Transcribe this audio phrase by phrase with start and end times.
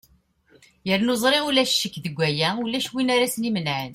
[0.87, 3.89] yernu ẓriɣ ulac ccek deg waya ulac win ara s-imenɛen